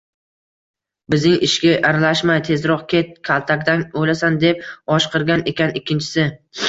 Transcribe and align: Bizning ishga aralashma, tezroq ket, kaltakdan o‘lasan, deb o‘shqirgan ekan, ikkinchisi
Bizning 1.13 1.35
ishga 1.47 1.75
aralashma, 1.89 2.37
tezroq 2.47 2.81
ket, 2.93 3.13
kaltakdan 3.29 3.85
o‘lasan, 4.01 4.41
deb 4.47 4.65
o‘shqirgan 4.97 5.45
ekan, 5.53 5.77
ikkinchisi 5.83 6.27